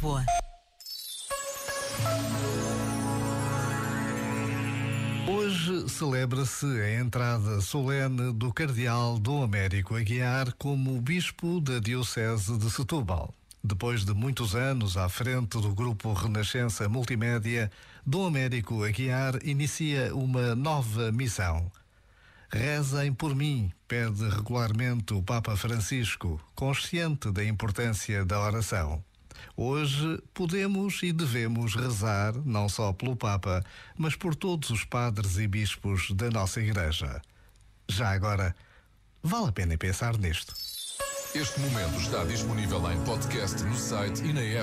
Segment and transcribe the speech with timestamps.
[0.00, 0.24] Lisboa.
[5.28, 12.70] Hoje celebra-se a entrada solene do Cardeal Dom Américo Aguiar como Bispo da Diocese de
[12.70, 13.34] Setúbal.
[13.62, 17.70] Depois de muitos anos à frente do grupo Renascença Multimédia,
[18.06, 21.70] Dom Américo Aguiar inicia uma nova missão.
[22.50, 29.04] Rezem por mim, pede regularmente o Papa Francisco, consciente da importância da oração.
[29.56, 33.64] Hoje podemos e devemos rezar não só pelo Papa,
[33.96, 37.20] mas por todos os padres e bispos da nossa Igreja.
[37.88, 38.54] Já agora,
[39.22, 40.54] vale a pena pensar nisto.
[41.34, 44.58] Este momento está disponível em podcast no site e na app.